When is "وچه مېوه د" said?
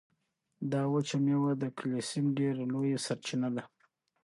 0.93-1.63